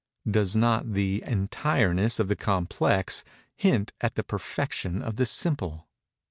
[0.27, 3.23] Does not the entireness of the complex
[3.55, 5.87] hint at the perfection of the simple?